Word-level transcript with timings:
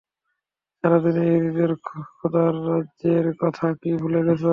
সারা 0.77 0.97
দুনিয়ার 1.03 1.31
ইহুদীদের 1.31 1.71
খোদার 2.15 2.53
রাজত্বের 2.67 3.25
কথা 3.41 3.65
কি 3.81 3.91
ভুলে 4.01 4.21
গেছ? 4.27 4.43